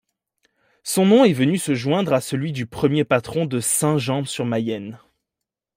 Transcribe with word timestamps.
Son 0.81 1.05
nom 1.05 1.25
est 1.25 1.31
venu 1.31 1.59
se 1.59 1.75
joindre 1.75 2.13
à 2.13 2.21
celui 2.21 2.51
du 2.53 2.65
premier 2.65 3.03
patron 3.03 3.45
de 3.45 3.59
Saint-Jean-sur-Mayenne. 3.59 4.97